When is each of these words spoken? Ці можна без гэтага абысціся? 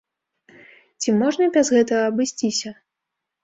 Ці 1.01 1.15
можна 1.21 1.51
без 1.59 1.71
гэтага 1.77 2.11
абысціся? 2.15 2.69